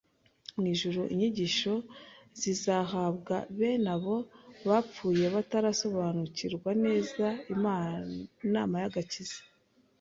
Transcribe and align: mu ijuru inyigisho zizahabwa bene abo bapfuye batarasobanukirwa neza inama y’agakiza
mu 0.57 0.65
ijuru 0.73 1.01
inyigisho 1.13 1.73
zizahabwa 2.39 3.35
bene 3.57 3.89
abo 3.95 4.15
bapfuye 4.67 5.25
batarasobanukirwa 5.35 6.69
neza 6.85 7.25
inama 8.43 8.75
y’agakiza 8.83 9.39